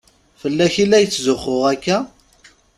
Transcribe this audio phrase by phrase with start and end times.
[0.41, 1.97] Fell-ak i la tetzuxxu akka?